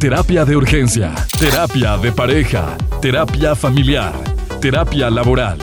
Terapia 0.00 0.44
de 0.44 0.54
urgencia, 0.54 1.12
terapia 1.40 1.96
de 1.96 2.12
pareja, 2.12 2.78
terapia 3.02 3.56
familiar, 3.56 4.14
terapia 4.60 5.10
laboral. 5.10 5.58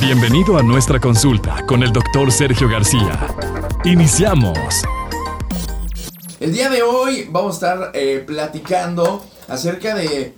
Bienvenido 0.00 0.56
a 0.56 0.62
nuestra 0.62 0.98
consulta 0.98 1.62
con 1.66 1.82
el 1.82 1.92
doctor 1.92 2.32
Sergio 2.32 2.70
García. 2.70 3.28
Iniciamos. 3.84 4.82
El 6.40 6.54
día 6.54 6.70
de 6.70 6.82
hoy 6.82 7.28
vamos 7.30 7.52
a 7.52 7.54
estar 7.56 7.90
eh, 7.92 8.24
platicando 8.26 9.22
acerca 9.46 9.94
de 9.94 10.32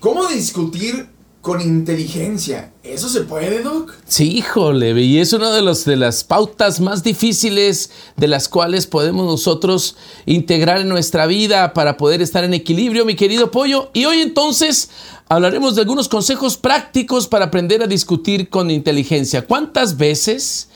cómo 0.00 0.26
discutir 0.26 1.06
con 1.44 1.60
inteligencia. 1.60 2.72
¿Eso 2.82 3.10
se 3.10 3.20
puede, 3.20 3.62
Doc? 3.62 3.92
Sí, 4.06 4.38
híjole, 4.38 4.98
y 4.98 5.18
es 5.18 5.34
una 5.34 5.52
de, 5.52 5.60
los, 5.60 5.84
de 5.84 5.96
las 5.96 6.24
pautas 6.24 6.80
más 6.80 7.02
difíciles 7.02 7.90
de 8.16 8.28
las 8.28 8.48
cuales 8.48 8.86
podemos 8.86 9.26
nosotros 9.26 9.94
integrar 10.24 10.80
en 10.80 10.88
nuestra 10.88 11.26
vida 11.26 11.74
para 11.74 11.98
poder 11.98 12.22
estar 12.22 12.44
en 12.44 12.54
equilibrio, 12.54 13.04
mi 13.04 13.14
querido 13.14 13.50
pollo. 13.50 13.90
Y 13.92 14.06
hoy 14.06 14.22
entonces 14.22 14.88
hablaremos 15.28 15.74
de 15.74 15.82
algunos 15.82 16.08
consejos 16.08 16.56
prácticos 16.56 17.26
para 17.28 17.46
aprender 17.46 17.82
a 17.82 17.86
discutir 17.86 18.48
con 18.48 18.70
inteligencia. 18.70 19.46
¿Cuántas 19.46 19.96
veces 19.96 20.68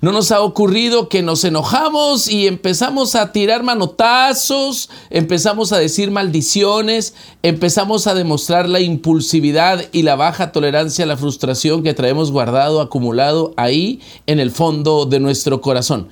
no 0.00 0.12
nos 0.12 0.30
ha 0.30 0.42
ocurrido 0.42 1.08
que 1.08 1.22
nos 1.22 1.42
enojamos 1.44 2.28
y 2.28 2.46
empezamos 2.46 3.14
a 3.14 3.32
tirar 3.32 3.62
manotazos, 3.62 4.90
empezamos 5.08 5.72
a 5.72 5.78
decir 5.78 6.10
maldiciones, 6.10 7.14
empezamos 7.42 8.06
a 8.06 8.14
demostrar 8.14 8.68
la 8.68 8.80
impulsividad 8.80 9.86
y 9.92 10.02
la 10.02 10.14
baja 10.14 10.52
tolerancia 10.52 11.04
a 11.04 11.08
la 11.08 11.16
frustración 11.16 11.82
que 11.82 11.94
traemos 11.94 12.30
guardado, 12.30 12.82
acumulado 12.82 13.54
ahí 13.56 14.00
en 14.26 14.38
el 14.38 14.50
fondo 14.50 15.06
de 15.06 15.18
nuestro 15.18 15.62
corazón? 15.62 16.08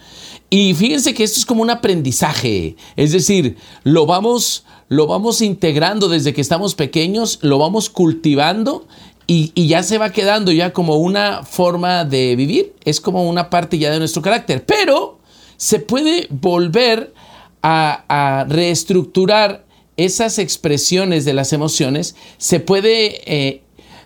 Y 0.54 0.72
fíjense 0.74 1.14
que 1.14 1.24
esto 1.24 1.40
es 1.40 1.46
como 1.46 1.62
un 1.62 1.70
aprendizaje, 1.70 2.76
es 2.94 3.10
decir, 3.10 3.56
lo 3.82 4.06
vamos, 4.06 4.64
lo 4.88 5.08
vamos 5.08 5.42
integrando 5.42 6.08
desde 6.08 6.32
que 6.32 6.40
estamos 6.40 6.76
pequeños, 6.76 7.40
lo 7.42 7.58
vamos 7.58 7.90
cultivando 7.90 8.86
y, 9.26 9.50
ya 9.66 9.82
se 9.82 9.98
va 9.98 10.12
quedando 10.12 10.52
ya 10.52 10.72
como 10.72 10.94
una 10.98 11.42
forma 11.42 12.04
de 12.04 12.36
vivir, 12.36 12.72
es 12.84 13.00
como 13.00 13.28
una 13.28 13.50
parte 13.50 13.78
ya 13.78 13.90
de 13.90 13.98
nuestro 13.98 14.22
carácter, 14.22 14.64
pero 14.64 15.18
se 15.56 15.80
puede 15.80 16.28
volver 16.30 17.12
a, 17.60 18.46
reestructurar 18.48 19.64
esas 19.96 20.38
expresiones 20.38 21.24
de 21.24 21.34
las 21.34 21.52
emociones, 21.52 22.14
se 22.38 22.60
puede, 22.60 23.22
eh, 23.26 23.62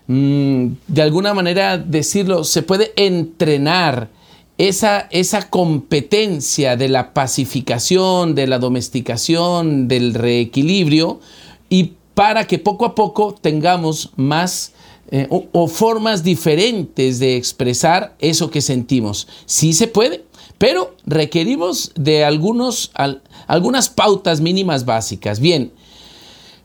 mm, 0.06 0.68
de 0.86 1.02
alguna 1.02 1.34
manera 1.34 1.76
decirlo, 1.76 2.42
se 2.42 2.62
puede 2.62 2.94
entrenar 2.96 4.16
esa, 4.58 5.08
esa 5.10 5.48
competencia 5.48 6.76
de 6.76 6.88
la 6.88 7.14
pacificación, 7.14 8.34
de 8.34 8.48
la 8.48 8.58
domesticación, 8.58 9.88
del 9.88 10.14
reequilibrio, 10.14 11.20
y 11.70 11.92
para 12.14 12.46
que 12.46 12.58
poco 12.58 12.84
a 12.84 12.94
poco 12.96 13.34
tengamos 13.40 14.10
más 14.16 14.72
eh, 15.10 15.26
o, 15.30 15.68
formas 15.68 16.22
diferentes 16.22 17.18
de 17.18 17.36
expresar 17.36 18.16
eso 18.18 18.50
que 18.50 18.60
sentimos. 18.60 19.28
Sí 19.46 19.72
se 19.72 19.86
puede, 19.86 20.24
pero 20.58 20.96
requerimos 21.06 21.92
de 21.94 22.24
algunos, 22.24 22.90
algunas 23.46 23.88
pautas 23.88 24.40
mínimas 24.40 24.84
básicas. 24.84 25.38
Bien, 25.40 25.72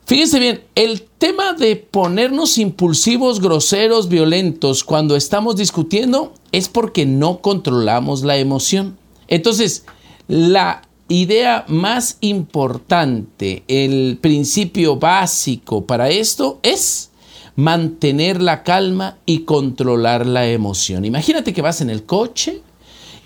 fíjense 0.06 0.38
bien, 0.38 0.64
el 0.74 1.02
tema 1.02 1.52
de 1.52 1.76
ponernos 1.76 2.58
impulsivos, 2.58 3.40
groseros, 3.40 4.08
violentos 4.08 4.84
cuando 4.84 5.16
estamos 5.16 5.56
discutiendo 5.56 6.32
es 6.52 6.68
porque 6.68 7.06
no 7.06 7.40
controlamos 7.40 8.22
la 8.22 8.36
emoción. 8.36 8.98
Entonces, 9.28 9.84
la 10.28 10.82
idea 11.08 11.64
más 11.68 12.18
importante, 12.20 13.62
el 13.68 14.18
principio 14.20 14.96
básico 14.96 15.86
para 15.86 16.08
esto 16.08 16.60
es 16.62 17.10
mantener 17.56 18.42
la 18.42 18.62
calma 18.62 19.18
y 19.26 19.40
controlar 19.40 20.26
la 20.26 20.48
emoción. 20.48 21.04
Imagínate 21.04 21.52
que 21.52 21.62
vas 21.62 21.80
en 21.80 21.90
el 21.90 22.04
coche 22.04 22.62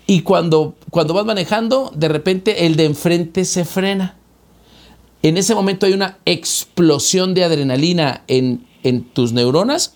y 0.05 0.21
cuando, 0.21 0.75
cuando 0.89 1.13
vas 1.13 1.25
manejando, 1.25 1.91
de 1.95 2.07
repente 2.07 2.65
el 2.65 2.75
de 2.75 2.85
enfrente 2.85 3.45
se 3.45 3.65
frena. 3.65 4.15
En 5.21 5.37
ese 5.37 5.53
momento 5.55 5.85
hay 5.85 5.93
una 5.93 6.19
explosión 6.25 7.33
de 7.33 7.43
adrenalina 7.43 8.23
en, 8.27 8.65
en 8.83 9.03
tus 9.03 9.33
neuronas 9.33 9.95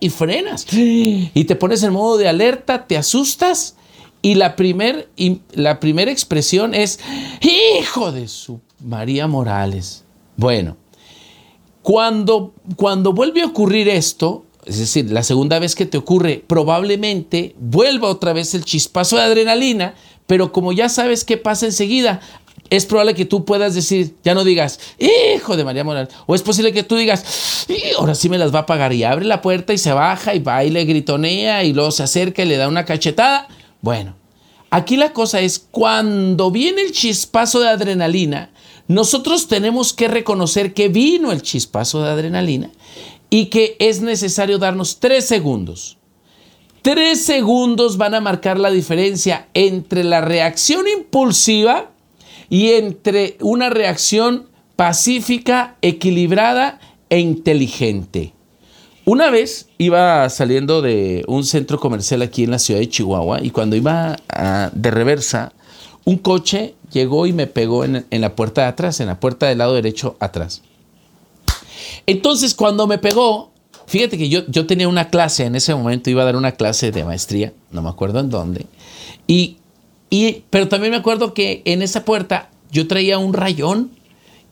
y 0.00 0.08
frenas. 0.10 0.66
Y 0.72 1.44
te 1.44 1.56
pones 1.56 1.82
en 1.82 1.92
modo 1.92 2.16
de 2.16 2.28
alerta, 2.28 2.86
te 2.86 2.96
asustas 2.96 3.76
y 4.22 4.34
la 4.34 4.56
primera 4.56 5.04
la 5.54 5.78
expresión 6.10 6.74
es, 6.74 7.00
hijo 7.40 8.12
de 8.12 8.28
su 8.28 8.60
María 8.84 9.26
Morales. 9.26 10.04
Bueno, 10.36 10.76
cuando, 11.82 12.52
cuando 12.76 13.12
vuelve 13.12 13.42
a 13.42 13.46
ocurrir 13.46 13.88
esto, 13.88 14.44
es 14.66 14.78
decir, 14.78 15.10
la 15.10 15.22
segunda 15.22 15.58
vez 15.58 15.74
que 15.74 15.86
te 15.86 15.98
ocurre, 15.98 16.44
probablemente 16.46 17.54
vuelva 17.58 18.08
otra 18.08 18.32
vez 18.32 18.54
el 18.54 18.64
chispazo 18.64 19.16
de 19.16 19.22
adrenalina, 19.22 19.94
pero 20.26 20.52
como 20.52 20.72
ya 20.72 20.88
sabes 20.88 21.24
qué 21.24 21.36
pasa 21.36 21.66
enseguida, 21.66 22.20
es 22.70 22.86
probable 22.86 23.14
que 23.14 23.24
tú 23.24 23.44
puedas 23.44 23.74
decir, 23.74 24.14
ya 24.22 24.32
no 24.32 24.44
digas, 24.44 24.78
hijo 24.98 25.56
de 25.56 25.64
María 25.64 25.82
Morales, 25.82 26.14
o 26.26 26.36
es 26.36 26.42
posible 26.42 26.72
que 26.72 26.84
tú 26.84 26.96
digas, 26.96 27.66
ahora 27.98 28.14
sí 28.14 28.28
me 28.28 28.38
las 28.38 28.54
va 28.54 28.60
a 28.60 28.66
pagar 28.66 28.92
y 28.92 29.02
abre 29.02 29.26
la 29.26 29.42
puerta 29.42 29.72
y 29.72 29.78
se 29.78 29.92
baja 29.92 30.34
y 30.34 30.38
baila 30.38 30.80
y 30.80 30.86
gritonea 30.86 31.64
y 31.64 31.72
luego 31.72 31.90
se 31.90 32.04
acerca 32.04 32.42
y 32.42 32.46
le 32.46 32.56
da 32.56 32.68
una 32.68 32.84
cachetada. 32.84 33.48
Bueno, 33.82 34.14
aquí 34.70 34.96
la 34.96 35.12
cosa 35.12 35.40
es, 35.40 35.58
cuando 35.58 36.52
viene 36.52 36.82
el 36.82 36.92
chispazo 36.92 37.58
de 37.58 37.68
adrenalina, 37.68 38.50
nosotros 38.86 39.48
tenemos 39.48 39.92
que 39.92 40.08
reconocer 40.08 40.72
que 40.72 40.88
vino 40.88 41.32
el 41.32 41.42
chispazo 41.42 42.02
de 42.02 42.10
adrenalina 42.10 42.70
y 43.30 43.46
que 43.46 43.76
es 43.80 44.00
necesario 44.00 44.58
darnos 44.58 45.00
tres 45.00 45.26
segundos. 45.26 45.96
Tres 46.82 47.24
segundos 47.24 47.98
van 47.98 48.14
a 48.14 48.20
marcar 48.20 48.58
la 48.58 48.70
diferencia 48.70 49.48
entre 49.54 50.02
la 50.02 50.20
reacción 50.20 50.86
impulsiva 50.88 51.90
y 52.50 52.72
entre 52.72 53.38
una 53.40 53.70
reacción 53.70 54.46
pacífica, 54.76 55.76
equilibrada 55.80 56.80
e 57.08 57.20
inteligente. 57.20 58.34
Una 59.04 59.30
vez 59.30 59.68
iba 59.78 60.28
saliendo 60.28 60.82
de 60.82 61.24
un 61.26 61.44
centro 61.44 61.80
comercial 61.80 62.22
aquí 62.22 62.44
en 62.44 62.50
la 62.50 62.58
ciudad 62.58 62.80
de 62.80 62.88
Chihuahua 62.88 63.40
y 63.42 63.50
cuando 63.50 63.76
iba 63.76 64.16
de 64.72 64.90
reversa, 64.90 65.52
un 66.04 66.18
coche 66.18 66.74
llegó 66.92 67.26
y 67.26 67.32
me 67.32 67.46
pegó 67.46 67.84
en, 67.84 68.04
la 68.10 68.34
puerta 68.34 68.62
de 68.62 68.68
atrás, 68.68 69.00
en 69.00 69.06
la 69.06 69.20
puerta 69.20 69.46
del 69.46 69.58
lado 69.58 69.74
derecho 69.74 70.16
atrás. 70.18 70.62
Entonces, 72.06 72.54
cuando 72.54 72.86
me 72.86 72.98
pegó, 72.98 73.50
fíjate 73.86 74.18
que 74.18 74.28
yo, 74.28 74.46
yo 74.48 74.66
tenía 74.66 74.88
una 74.88 75.08
clase, 75.08 75.44
en 75.44 75.54
ese 75.54 75.74
momento 75.74 76.10
iba 76.10 76.22
a 76.22 76.26
dar 76.26 76.36
una 76.36 76.52
clase 76.52 76.90
de 76.90 77.04
maestría, 77.04 77.52
no 77.70 77.82
me 77.82 77.88
acuerdo 77.88 78.20
en 78.20 78.30
dónde, 78.30 78.66
y, 79.26 79.58
y, 80.10 80.42
pero 80.50 80.68
también 80.68 80.90
me 80.90 80.98
acuerdo 80.98 81.32
que 81.32 81.62
en 81.64 81.82
esa 81.82 82.04
puerta 82.04 82.50
yo 82.70 82.86
traía 82.88 83.18
un 83.18 83.32
rayón 83.32 83.92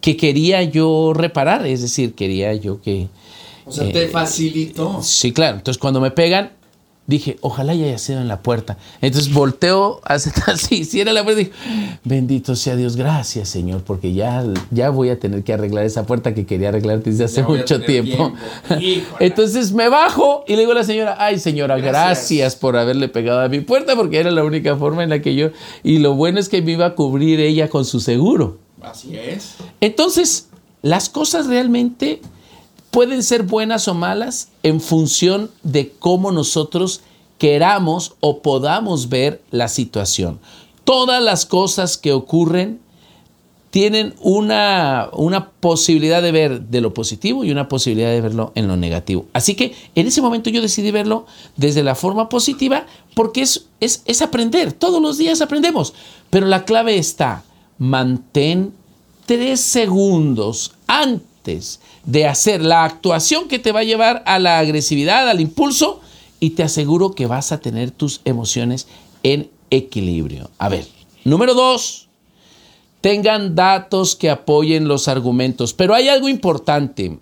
que 0.00 0.16
quería 0.16 0.62
yo 0.62 1.12
reparar, 1.14 1.66
es 1.66 1.82
decir, 1.82 2.14
quería 2.14 2.54
yo 2.54 2.80
que... 2.80 3.08
O 3.64 3.72
sea, 3.72 3.92
te 3.92 4.04
eh, 4.04 4.08
facilitó. 4.08 5.02
Sí, 5.02 5.32
claro. 5.32 5.58
Entonces, 5.58 5.78
cuando 5.78 6.00
me 6.00 6.10
pegan, 6.10 6.52
dije, 7.08 7.38
ojalá 7.40 7.74
ya 7.74 7.86
haya 7.86 7.98
sido 7.98 8.20
en 8.20 8.28
la 8.28 8.42
puerta. 8.42 8.76
Entonces 9.00 9.32
volteo 9.32 10.00
así, 10.04 10.84
cierra 10.84 11.12
la 11.12 11.24
puerta 11.24 11.40
y 11.40 11.44
dije, 11.46 11.56
bendito 12.04 12.54
sea 12.54 12.76
Dios, 12.76 12.96
gracias 12.96 13.48
Señor, 13.48 13.82
porque 13.82 14.12
ya, 14.12 14.44
ya 14.70 14.90
voy 14.90 15.08
a 15.08 15.18
tener 15.18 15.42
que 15.42 15.54
arreglar 15.54 15.84
esa 15.84 16.04
puerta 16.04 16.34
que 16.34 16.44
quería 16.46 16.68
arreglar 16.68 17.02
desde 17.02 17.24
hace 17.24 17.42
mucho 17.42 17.80
tiempo. 17.80 18.34
Entonces 19.20 19.72
me 19.72 19.88
bajo 19.88 20.44
y 20.46 20.52
le 20.52 20.60
digo 20.60 20.72
a 20.72 20.76
la 20.76 20.84
señora, 20.84 21.16
ay 21.18 21.38
señora, 21.38 21.78
gracias. 21.78 22.54
por 22.54 22.76
haberle 22.76 23.08
pegado 23.08 23.40
a 23.40 23.48
mi 23.48 23.60
puerta, 23.60 23.96
porque 23.96 24.18
era 24.18 24.30
la 24.30 24.44
única 24.44 24.76
forma 24.76 25.02
en 25.02 25.08
la 25.08 25.22
que 25.22 25.34
yo, 25.34 25.48
y 25.82 25.98
lo 25.98 26.14
bueno 26.14 26.38
es 26.38 26.50
que 26.50 26.60
me 26.60 26.72
iba 26.72 26.86
a 26.86 26.94
cubrir 26.94 27.40
ella 27.40 27.68
con 27.68 27.86
su 27.86 28.00
seguro. 28.00 28.58
Así 28.82 29.16
es. 29.16 29.54
Entonces, 29.80 30.48
las 30.82 31.08
cosas 31.08 31.46
realmente 31.46 32.20
pueden 32.90 33.22
ser 33.22 33.42
buenas 33.42 33.88
o 33.88 33.94
malas 33.94 34.48
en 34.62 34.80
función 34.80 35.50
de 35.62 35.92
cómo 35.98 36.32
nosotros 36.32 37.02
queramos 37.38 38.14
o 38.20 38.42
podamos 38.42 39.08
ver 39.08 39.42
la 39.50 39.68
situación. 39.68 40.38
Todas 40.84 41.22
las 41.22 41.46
cosas 41.46 41.96
que 41.96 42.12
ocurren 42.12 42.80
tienen 43.70 44.14
una, 44.20 45.10
una, 45.12 45.50
posibilidad 45.50 46.22
de 46.22 46.32
ver 46.32 46.62
de 46.62 46.80
lo 46.80 46.94
positivo 46.94 47.44
y 47.44 47.50
una 47.50 47.68
posibilidad 47.68 48.10
de 48.10 48.22
verlo 48.22 48.52
en 48.54 48.66
lo 48.66 48.76
negativo. 48.76 49.26
Así 49.34 49.54
que 49.54 49.74
en 49.94 50.06
ese 50.06 50.22
momento 50.22 50.48
yo 50.48 50.62
decidí 50.62 50.90
verlo 50.90 51.26
desde 51.56 51.82
la 51.82 51.94
forma 51.94 52.30
positiva 52.30 52.86
porque 53.14 53.42
es, 53.42 53.66
es, 53.80 54.02
es 54.06 54.22
aprender, 54.22 54.72
todos 54.72 55.02
los 55.02 55.18
días 55.18 55.42
aprendemos. 55.42 55.92
Pero 56.30 56.46
la 56.46 56.64
clave 56.64 56.96
está, 56.96 57.44
mantén 57.76 58.72
tres 59.26 59.60
segundos 59.60 60.72
antes 60.86 61.80
de 62.04 62.26
hacer 62.26 62.62
la 62.62 62.84
actuación 62.84 63.48
que 63.48 63.58
te 63.58 63.72
va 63.72 63.80
a 63.80 63.84
llevar 63.84 64.22
a 64.24 64.38
la 64.38 64.58
agresividad, 64.58 65.28
al 65.28 65.40
impulso, 65.40 66.00
y 66.40 66.50
te 66.50 66.62
aseguro 66.62 67.12
que 67.12 67.26
vas 67.26 67.52
a 67.52 67.60
tener 67.60 67.90
tus 67.90 68.20
emociones 68.24 68.86
en 69.22 69.50
equilibrio. 69.70 70.50
A 70.58 70.68
ver, 70.68 70.86
número 71.24 71.54
dos, 71.54 72.08
tengan 73.00 73.54
datos 73.54 74.16
que 74.16 74.30
apoyen 74.30 74.88
los 74.88 75.08
argumentos. 75.08 75.74
Pero 75.74 75.94
hay 75.94 76.08
algo 76.08 76.28
importante. 76.28 77.18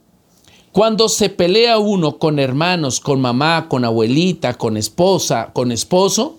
Cuando 0.73 1.09
se 1.09 1.31
pelea 1.31 1.79
uno 1.79 2.19
con 2.19 2.39
hermanos, 2.39 3.01
con 3.01 3.21
mamá, 3.21 3.67
con 3.69 3.85
abuelita, 3.85 4.55
con 4.55 4.77
esposa, 4.77 5.51
con 5.53 5.73
esposo, 5.73 6.39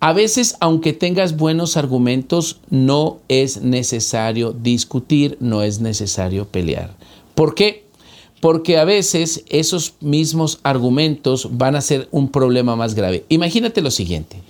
a 0.00 0.12
veces, 0.12 0.56
aunque 0.60 0.92
tengas 0.92 1.36
buenos 1.36 1.76
argumentos, 1.76 2.60
no 2.70 3.18
es 3.28 3.62
necesario 3.62 4.52
discutir, 4.52 5.36
no 5.40 5.62
es 5.62 5.80
necesario 5.80 6.46
pelear. 6.46 6.94
¿Por 7.34 7.54
qué? 7.54 7.87
Porque 8.40 8.78
a 8.78 8.84
veces 8.84 9.44
esos 9.48 9.94
mismos 10.00 10.60
argumentos 10.62 11.48
van 11.52 11.76
a 11.76 11.80
ser 11.80 12.08
un 12.10 12.30
problema 12.30 12.76
más 12.76 12.94
grave. 12.94 13.24
Imagínate 13.28 13.80
lo 13.80 13.90
siguiente. 13.90 14.40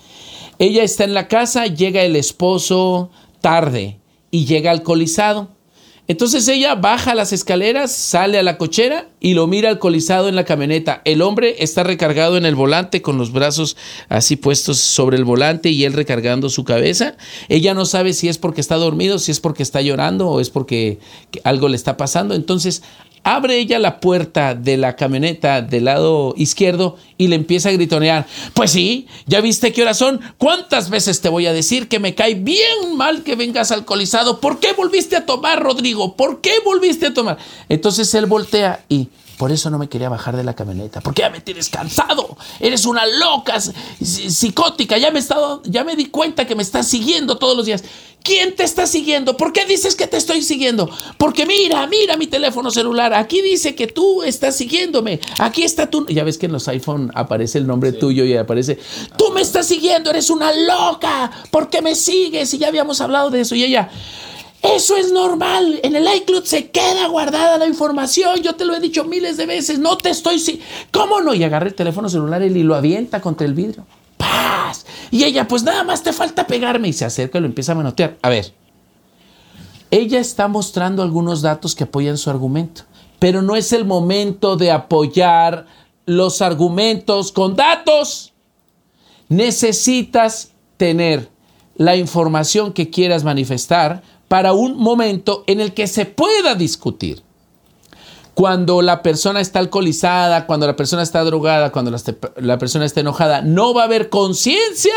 Ella 0.58 0.82
está 0.82 1.04
en 1.04 1.14
la 1.14 1.28
casa, 1.28 1.66
llega 1.66 2.02
el 2.02 2.16
esposo 2.16 3.10
tarde 3.40 3.98
y 4.30 4.44
llega 4.44 4.70
alcoholizado. 4.70 5.48
Entonces 6.08 6.48
ella 6.48 6.74
baja 6.74 7.14
las 7.14 7.34
escaleras, 7.34 7.92
sale 7.92 8.38
a 8.38 8.42
la 8.42 8.56
cochera 8.56 9.10
y 9.20 9.34
lo 9.34 9.46
mira 9.46 9.68
alcoholizado 9.68 10.30
en 10.30 10.36
la 10.36 10.46
camioneta. 10.46 11.02
El 11.04 11.20
hombre 11.20 11.56
está 11.58 11.82
recargado 11.82 12.38
en 12.38 12.46
el 12.46 12.54
volante 12.54 13.02
con 13.02 13.18
los 13.18 13.30
brazos 13.30 13.76
así 14.08 14.36
puestos 14.36 14.78
sobre 14.78 15.18
el 15.18 15.26
volante 15.26 15.68
y 15.68 15.84
él 15.84 15.92
recargando 15.92 16.48
su 16.48 16.64
cabeza. 16.64 17.18
Ella 17.50 17.74
no 17.74 17.84
sabe 17.84 18.14
si 18.14 18.28
es 18.28 18.38
porque 18.38 18.62
está 18.62 18.76
dormido, 18.76 19.18
si 19.18 19.32
es 19.32 19.40
porque 19.40 19.62
está 19.62 19.82
llorando 19.82 20.30
o 20.30 20.40
es 20.40 20.48
porque 20.48 20.98
algo 21.44 21.68
le 21.68 21.76
está 21.76 21.98
pasando. 21.98 22.34
Entonces 22.34 22.82
abre 23.34 23.58
ella 23.58 23.78
la 23.78 24.00
puerta 24.00 24.54
de 24.54 24.76
la 24.76 24.96
camioneta 24.96 25.60
del 25.60 25.84
lado 25.84 26.32
izquierdo 26.36 26.96
y 27.18 27.28
le 27.28 27.36
empieza 27.36 27.68
a 27.68 27.72
gritonear. 27.72 28.26
Pues 28.54 28.70
sí, 28.70 29.06
ya 29.26 29.40
viste 29.40 29.72
qué 29.72 29.82
horas 29.82 29.98
son. 29.98 30.20
¿Cuántas 30.38 30.88
veces 30.88 31.20
te 31.20 31.28
voy 31.28 31.46
a 31.46 31.52
decir 31.52 31.88
que 31.88 31.98
me 31.98 32.14
cae 32.14 32.34
bien 32.34 32.96
mal 32.96 33.24
que 33.24 33.36
vengas 33.36 33.70
alcoholizado? 33.70 34.40
¿Por 34.40 34.60
qué 34.60 34.72
volviste 34.72 35.14
a 35.14 35.26
tomar, 35.26 35.62
Rodrigo? 35.62 36.16
¿Por 36.16 36.40
qué 36.40 36.52
volviste 36.64 37.06
a 37.06 37.14
tomar? 37.14 37.36
Entonces 37.68 38.14
él 38.14 38.26
voltea 38.26 38.84
y 38.88 39.08
por 39.38 39.52
eso 39.52 39.70
no 39.70 39.78
me 39.78 39.88
quería 39.88 40.08
bajar 40.08 40.36
de 40.36 40.42
la 40.42 40.54
camioneta, 40.54 41.00
porque 41.00 41.22
ya 41.22 41.30
me 41.30 41.40
tienes 41.40 41.68
cansado. 41.68 42.36
Eres 42.58 42.84
una 42.84 43.06
loca, 43.06 43.60
psicótica. 43.60 44.98
Ya 44.98 45.12
me, 45.12 45.20
he 45.20 45.22
estado, 45.22 45.62
ya 45.64 45.84
me 45.84 45.94
di 45.94 46.06
cuenta 46.06 46.44
que 46.46 46.56
me 46.56 46.62
estás 46.62 46.88
siguiendo 46.88 47.38
todos 47.38 47.56
los 47.56 47.64
días. 47.64 47.84
¿Quién 48.24 48.56
te 48.56 48.64
está 48.64 48.86
siguiendo? 48.86 49.36
¿Por 49.36 49.52
qué 49.52 49.64
dices 49.64 49.94
que 49.94 50.08
te 50.08 50.16
estoy 50.16 50.42
siguiendo? 50.42 50.90
Porque 51.18 51.46
mira, 51.46 51.86
mira 51.86 52.16
mi 52.16 52.26
teléfono 52.26 52.70
celular. 52.72 53.14
Aquí 53.14 53.40
dice 53.40 53.76
que 53.76 53.86
tú 53.86 54.24
estás 54.24 54.56
siguiéndome. 54.56 55.20
Aquí 55.38 55.62
está 55.62 55.88
tu. 55.88 56.04
Ya 56.08 56.24
ves 56.24 56.36
que 56.36 56.46
en 56.46 56.52
los 56.52 56.66
iPhone 56.66 57.12
aparece 57.14 57.58
el 57.58 57.66
nombre 57.66 57.92
tuyo 57.92 58.24
y 58.24 58.36
aparece. 58.36 58.78
Tú 59.16 59.30
me 59.30 59.40
estás 59.40 59.66
siguiendo, 59.66 60.10
eres 60.10 60.30
una 60.30 60.52
loca. 60.52 61.30
¿Por 61.52 61.70
qué 61.70 61.80
me 61.80 61.94
sigues? 61.94 62.52
Y 62.54 62.58
ya 62.58 62.68
habíamos 62.68 63.00
hablado 63.00 63.30
de 63.30 63.42
eso. 63.42 63.54
Y 63.54 63.62
ella. 63.64 63.88
Eso 64.62 64.96
es 64.96 65.12
normal. 65.12 65.80
En 65.82 65.94
el 65.94 66.06
iCloud 66.16 66.44
se 66.44 66.70
queda 66.70 67.06
guardada 67.06 67.58
la 67.58 67.66
información. 67.66 68.42
Yo 68.42 68.56
te 68.56 68.64
lo 68.64 68.74
he 68.74 68.80
dicho 68.80 69.04
miles 69.04 69.36
de 69.36 69.46
veces. 69.46 69.78
No 69.78 69.96
te 69.98 70.10
estoy. 70.10 70.62
¿Cómo 70.92 71.20
no? 71.20 71.32
Y 71.32 71.44
agarra 71.44 71.66
el 71.66 71.74
teléfono 71.74 72.08
celular 72.08 72.42
y 72.42 72.62
lo 72.62 72.74
avienta 72.74 73.20
contra 73.20 73.46
el 73.46 73.54
vidrio. 73.54 73.86
¡Paz! 74.16 74.84
Y 75.12 75.22
ella, 75.24 75.46
pues 75.46 75.62
nada 75.62 75.84
más 75.84 76.02
te 76.02 76.12
falta 76.12 76.46
pegarme. 76.46 76.88
Y 76.88 76.92
se 76.92 77.04
acerca 77.04 77.38
y 77.38 77.40
lo 77.40 77.46
empieza 77.46 77.72
a 77.72 77.76
manotear. 77.76 78.16
A 78.20 78.28
ver. 78.28 78.52
Ella 79.90 80.18
está 80.18 80.48
mostrando 80.48 81.02
algunos 81.02 81.40
datos 81.40 81.74
que 81.74 81.84
apoyan 81.84 82.18
su 82.18 82.28
argumento. 82.28 82.82
Pero 83.20 83.42
no 83.42 83.56
es 83.56 83.72
el 83.72 83.84
momento 83.84 84.56
de 84.56 84.70
apoyar 84.70 85.66
los 86.04 86.42
argumentos 86.42 87.30
con 87.32 87.54
datos. 87.54 88.32
Necesitas 89.28 90.50
tener 90.76 91.30
la 91.76 91.96
información 91.96 92.72
que 92.72 92.90
quieras 92.90 93.24
manifestar 93.24 94.02
para 94.28 94.52
un 94.52 94.76
momento 94.76 95.42
en 95.46 95.60
el 95.60 95.74
que 95.74 95.86
se 95.86 96.04
pueda 96.06 96.54
discutir. 96.54 97.22
Cuando 98.34 98.82
la 98.82 99.02
persona 99.02 99.40
está 99.40 99.58
alcoholizada, 99.58 100.46
cuando 100.46 100.66
la 100.66 100.76
persona 100.76 101.02
está 101.02 101.24
drogada, 101.24 101.72
cuando 101.72 101.90
la, 102.36 102.58
persona 102.58 102.84
está 102.84 103.00
enojada, 103.00 103.42
no 103.42 103.74
va 103.74 103.82
a 103.82 103.86
haber 103.86 104.10
conciencia 104.10 104.94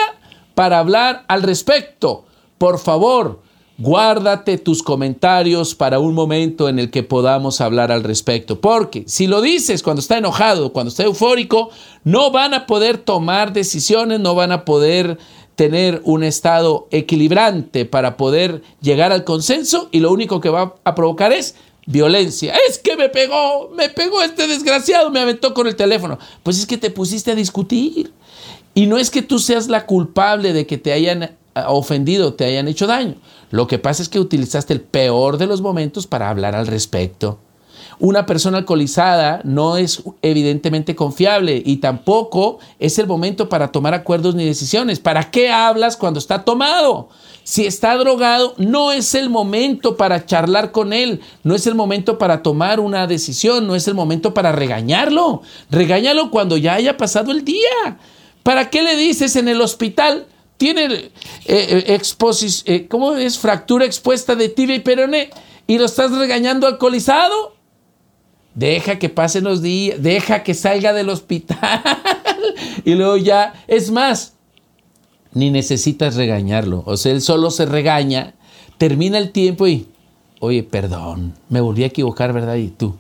para 0.53 0.77
hablar 0.77 1.25
al 1.27 1.41
respecto. 1.41 2.25
Por 2.59 2.77
favor, 2.77 3.41
guárdate 3.79 4.59
tus 4.59 4.83
comentarios 4.83 5.73
para 5.73 5.97
un 5.97 6.13
momento 6.13 6.69
en 6.69 6.77
el 6.77 6.91
que 6.91 7.01
podamos 7.01 7.61
hablar 7.61 7.91
al 7.91 8.03
respecto. 8.03 8.61
Porque 8.61 9.05
si 9.07 9.25
lo 9.25 9.41
dices 9.41 9.81
cuando 9.81 10.01
está 10.01 10.19
enojado, 10.19 10.71
cuando 10.71 10.89
está 10.89 11.03
eufórico, 11.03 11.71
no 12.03 12.29
van 12.29 12.53
a 12.53 12.67
poder 12.67 12.99
tomar 12.99 13.53
decisiones, 13.53 14.19
no 14.19 14.35
van 14.35 14.51
a 14.51 14.65
poder 14.65 15.17
tener 15.61 16.01
un 16.05 16.23
estado 16.23 16.87
equilibrante 16.89 17.85
para 17.85 18.17
poder 18.17 18.63
llegar 18.81 19.11
al 19.11 19.23
consenso 19.23 19.89
y 19.91 19.99
lo 19.99 20.11
único 20.11 20.41
que 20.41 20.49
va 20.49 20.73
a 20.83 20.95
provocar 20.95 21.31
es 21.31 21.53
violencia. 21.85 22.55
Es 22.67 22.79
que 22.79 22.97
me 22.97 23.09
pegó, 23.09 23.69
me 23.69 23.87
pegó 23.89 24.23
este 24.23 24.47
desgraciado, 24.47 25.11
me 25.11 25.19
aventó 25.19 25.53
con 25.53 25.67
el 25.67 25.75
teléfono. 25.75 26.17
Pues 26.41 26.57
es 26.57 26.65
que 26.65 26.79
te 26.79 26.89
pusiste 26.89 27.29
a 27.29 27.35
discutir. 27.35 28.11
Y 28.73 28.87
no 28.87 28.97
es 28.97 29.11
que 29.11 29.21
tú 29.21 29.37
seas 29.37 29.67
la 29.67 29.85
culpable 29.85 30.51
de 30.51 30.65
que 30.65 30.79
te 30.79 30.93
hayan 30.93 31.21
eh, 31.21 31.35
ofendido, 31.67 32.33
te 32.33 32.45
hayan 32.45 32.67
hecho 32.67 32.87
daño. 32.87 33.17
Lo 33.51 33.67
que 33.67 33.77
pasa 33.77 34.01
es 34.01 34.09
que 34.09 34.19
utilizaste 34.19 34.73
el 34.73 34.81
peor 34.81 35.37
de 35.37 35.45
los 35.45 35.61
momentos 35.61 36.07
para 36.07 36.31
hablar 36.31 36.55
al 36.55 36.65
respecto. 36.65 37.37
Una 37.99 38.25
persona 38.25 38.59
alcoholizada 38.59 39.41
no 39.43 39.77
es 39.77 40.03
evidentemente 40.21 40.95
confiable 40.95 41.61
y 41.65 41.77
tampoco 41.77 42.59
es 42.79 42.99
el 42.99 43.07
momento 43.07 43.49
para 43.49 43.71
tomar 43.71 43.93
acuerdos 43.93 44.35
ni 44.35 44.45
decisiones. 44.45 44.99
¿Para 44.99 45.31
qué 45.31 45.49
hablas 45.49 45.97
cuando 45.97 46.19
está 46.19 46.43
tomado? 46.43 47.09
Si 47.43 47.65
está 47.65 47.95
drogado, 47.97 48.53
no 48.57 48.91
es 48.91 49.15
el 49.15 49.29
momento 49.29 49.97
para 49.97 50.25
charlar 50.25 50.71
con 50.71 50.93
él, 50.93 51.21
no 51.43 51.55
es 51.55 51.65
el 51.65 51.75
momento 51.75 52.17
para 52.17 52.43
tomar 52.43 52.79
una 52.79 53.07
decisión, 53.07 53.65
no 53.65 53.75
es 53.75 53.87
el 53.87 53.95
momento 53.95 54.33
para 54.33 54.51
regañarlo. 54.51 55.41
Regáñalo 55.69 56.29
cuando 56.29 56.57
ya 56.57 56.75
haya 56.75 56.97
pasado 56.97 57.31
el 57.31 57.43
día. 57.43 57.97
¿Para 58.43 58.69
qué 58.69 58.83
le 58.83 58.95
dices 58.95 59.35
en 59.35 59.47
el 59.47 59.61
hospital? 59.61 60.27
Tiene 60.57 60.85
eh, 60.85 61.11
eh, 61.47 62.01
eh, 62.65 62.87
¿cómo 62.87 63.15
es? 63.15 63.39
Fractura 63.39 63.85
expuesta 63.85 64.35
de 64.35 64.49
tibia 64.49 64.75
y 64.75 64.79
peroné 64.79 65.31
y 65.67 65.77
lo 65.77 65.85
estás 65.85 66.11
regañando 66.11 66.67
alcoholizado. 66.67 67.55
Deja 68.53 68.99
que 68.99 69.09
pasen 69.09 69.45
los 69.45 69.61
días, 69.61 70.01
deja 70.01 70.43
que 70.43 70.53
salga 70.53 70.91
del 70.91 71.09
hospital 71.09 71.81
y 72.85 72.95
luego 72.95 73.17
ya, 73.17 73.53
es 73.67 73.91
más, 73.91 74.33
ni 75.33 75.51
necesitas 75.51 76.15
regañarlo. 76.15 76.83
O 76.85 76.97
sea, 76.97 77.13
él 77.13 77.21
solo 77.21 77.51
se 77.51 77.65
regaña, 77.65 78.33
termina 78.77 79.17
el 79.17 79.31
tiempo 79.31 79.67
y, 79.67 79.87
oye, 80.39 80.63
perdón, 80.63 81.33
me 81.47 81.61
volví 81.61 81.83
a 81.83 81.87
equivocar, 81.87 82.33
¿verdad? 82.33 82.55
Y 82.55 82.67
tú, 82.67 82.95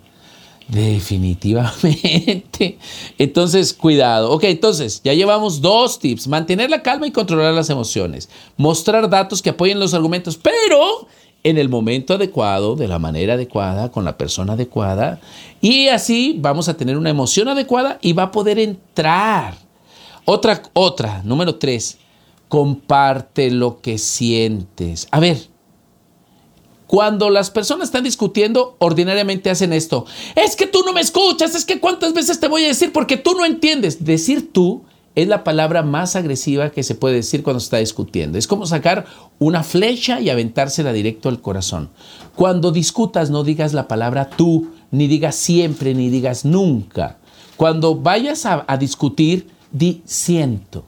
definitivamente. 0.69 2.77
Entonces, 3.17 3.73
cuidado. 3.73 4.31
Ok, 4.31 4.45
entonces, 4.45 5.01
ya 5.03 5.13
llevamos 5.13 5.61
dos 5.61 5.99
tips. 5.99 6.27
Mantener 6.27 6.69
la 6.69 6.81
calma 6.81 7.07
y 7.07 7.11
controlar 7.11 7.53
las 7.53 7.69
emociones. 7.69 8.29
Mostrar 8.55 9.09
datos 9.09 9.41
que 9.41 9.49
apoyen 9.49 9.79
los 9.79 9.93
argumentos, 9.93 10.37
pero 10.37 11.07
en 11.43 11.57
el 11.57 11.69
momento 11.69 12.13
adecuado, 12.13 12.75
de 12.75 12.87
la 12.87 12.99
manera 12.99 13.33
adecuada, 13.33 13.91
con 13.91 14.05
la 14.05 14.17
persona 14.17 14.53
adecuada. 14.53 15.19
Y 15.59 15.87
así 15.87 16.35
vamos 16.39 16.69
a 16.69 16.77
tener 16.77 16.97
una 16.97 17.09
emoción 17.09 17.47
adecuada 17.47 17.97
y 18.01 18.13
va 18.13 18.23
a 18.23 18.31
poder 18.31 18.59
entrar. 18.59 19.55
Otra, 20.25 20.61
otra, 20.73 21.21
número 21.23 21.55
tres, 21.55 21.97
comparte 22.47 23.49
lo 23.49 23.81
que 23.81 23.97
sientes. 23.97 25.07
A 25.11 25.19
ver, 25.19 25.49
cuando 26.85 27.29
las 27.29 27.49
personas 27.49 27.87
están 27.87 28.03
discutiendo, 28.03 28.75
ordinariamente 28.77 29.49
hacen 29.49 29.71
esto. 29.71 30.05
Es 30.35 30.55
que 30.57 30.67
tú 30.67 30.83
no 30.85 30.91
me 30.91 31.01
escuchas, 31.01 31.55
es 31.55 31.65
que 31.65 31.79
cuántas 31.79 32.13
veces 32.13 32.39
te 32.39 32.49
voy 32.49 32.65
a 32.65 32.67
decir 32.67 32.91
porque 32.91 33.15
tú 33.17 33.31
no 33.31 33.45
entiendes. 33.45 34.03
Decir 34.03 34.51
tú 34.51 34.83
es 35.15 35.27
la 35.27 35.43
palabra 35.43 35.83
más 35.83 36.15
agresiva 36.15 36.71
que 36.71 36.83
se 36.83 36.95
puede 36.95 37.15
decir 37.15 37.43
cuando 37.43 37.59
se 37.59 37.65
está 37.65 37.77
discutiendo. 37.77 38.37
Es 38.37 38.47
como 38.47 38.65
sacar 38.65 39.05
una 39.39 39.63
flecha 39.63 40.21
y 40.21 40.29
aventársela 40.29 40.93
directo 40.93 41.27
al 41.27 41.41
corazón. 41.41 41.89
Cuando 42.35 42.71
discutas 42.71 43.29
no 43.29 43.43
digas 43.43 43.73
la 43.73 43.87
palabra 43.87 44.29
tú, 44.29 44.69
ni 44.91 45.07
digas 45.07 45.35
siempre, 45.35 45.93
ni 45.93 46.09
digas 46.09 46.45
nunca. 46.45 47.17
Cuando 47.57 47.95
vayas 47.95 48.45
a, 48.45 48.65
discutir, 48.77 49.49
di 49.71 50.01
siento. 50.05 50.85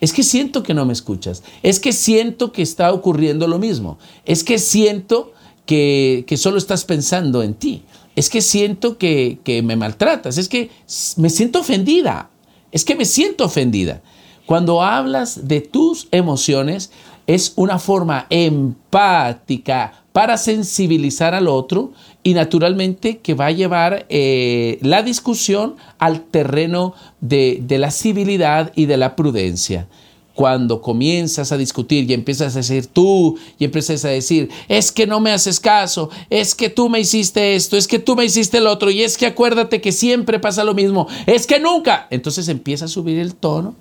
Es 0.00 0.12
que 0.12 0.22
siento 0.22 0.62
que 0.62 0.74
no 0.74 0.86
me 0.86 0.92
escuchas. 0.92 1.42
Es 1.62 1.80
que 1.80 1.92
siento 1.92 2.52
que 2.52 2.62
está 2.62 2.92
ocurriendo 2.92 3.48
lo 3.48 3.58
mismo. 3.58 3.98
Es 4.24 4.44
que 4.44 4.58
siento 4.58 5.32
que, 5.66 6.24
que 6.26 6.36
solo 6.36 6.58
estás 6.58 6.84
pensando 6.84 7.42
en 7.42 7.54
ti. 7.54 7.82
Es 8.16 8.30
que 8.30 8.40
siento 8.40 8.96
que, 8.98 9.38
que 9.42 9.62
me 9.62 9.76
maltratas. 9.76 10.38
Es 10.38 10.48
que 10.48 10.70
me 11.16 11.30
siento 11.30 11.60
ofendida 11.60 12.30
es 12.74 12.84
que 12.84 12.96
me 12.96 13.04
siento 13.04 13.44
ofendida. 13.44 14.02
Cuando 14.46 14.82
hablas 14.82 15.46
de 15.46 15.60
tus 15.60 16.08
emociones, 16.10 16.90
es 17.26 17.52
una 17.54 17.78
forma 17.78 18.26
empática 18.28 20.04
para 20.12 20.36
sensibilizar 20.36 21.34
al 21.34 21.46
otro 21.46 21.92
y 22.24 22.34
naturalmente 22.34 23.18
que 23.18 23.34
va 23.34 23.46
a 23.46 23.52
llevar 23.52 24.06
eh, 24.08 24.78
la 24.82 25.02
discusión 25.02 25.76
al 25.98 26.22
terreno 26.22 26.94
de, 27.20 27.60
de 27.62 27.78
la 27.78 27.92
civilidad 27.92 28.72
y 28.74 28.86
de 28.86 28.96
la 28.96 29.14
prudencia. 29.14 29.86
Cuando 30.34 30.80
comienzas 30.80 31.52
a 31.52 31.56
discutir 31.56 32.10
y 32.10 32.14
empiezas 32.14 32.54
a 32.54 32.58
decir 32.58 32.86
tú 32.86 33.38
y 33.58 33.64
empiezas 33.64 34.04
a 34.04 34.08
decir, 34.08 34.50
es 34.68 34.90
que 34.90 35.06
no 35.06 35.20
me 35.20 35.30
haces 35.30 35.60
caso, 35.60 36.10
es 36.28 36.54
que 36.54 36.68
tú 36.68 36.88
me 36.88 37.00
hiciste 37.00 37.54
esto, 37.54 37.76
es 37.76 37.86
que 37.86 37.98
tú 37.98 38.16
me 38.16 38.24
hiciste 38.24 38.58
el 38.58 38.66
otro 38.66 38.90
y 38.90 39.02
es 39.02 39.16
que 39.16 39.26
acuérdate 39.26 39.80
que 39.80 39.92
siempre 39.92 40.40
pasa 40.40 40.64
lo 40.64 40.74
mismo, 40.74 41.06
es 41.26 41.46
que 41.46 41.60
nunca. 41.60 42.08
Entonces 42.10 42.48
empieza 42.48 42.86
a 42.86 42.88
subir 42.88 43.18
el 43.18 43.34
tono 43.34 43.74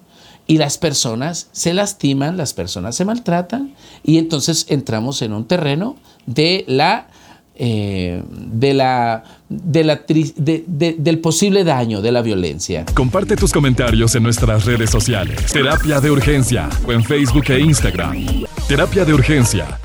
y 0.46 0.58
las 0.58 0.78
personas 0.78 1.48
se 1.52 1.74
lastiman, 1.74 2.38
las 2.38 2.54
personas 2.54 2.96
se 2.96 3.06
maltratan 3.06 3.74
y 4.04 4.18
entonces 4.18 4.68
entramos 4.70 5.22
en 5.22 5.34
un 5.34 5.46
terreno 5.46 5.96
de 6.26 6.66
la 6.68 7.08
eh, 7.56 8.24
de 8.30 8.74
la, 8.74 9.24
de 9.50 9.84
la 9.84 10.02
del 10.06 11.20
posible 11.20 11.64
daño 11.64 12.02
de 12.02 12.12
la 12.12 12.22
violencia. 12.22 12.86
Comparte 12.94 13.36
tus 13.36 13.52
comentarios 13.52 14.16
en 14.16 14.24
nuestras 14.24 14.66
redes 14.66 14.90
sociales. 14.90 15.52
Terapia 15.52 16.02
de 16.02 16.12
Urgencia 16.12 16.70
o 16.86 16.92
en 16.92 17.04
Facebook 17.04 17.46
e 17.50 17.60
Instagram. 17.60 18.46
Terapia 18.68 19.06
de 19.06 19.14
Urgencia 19.14 19.80